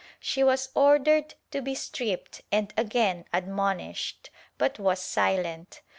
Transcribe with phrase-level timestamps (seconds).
[0.19, 5.83] She was ordered to be stripped and again admonished, but was silent.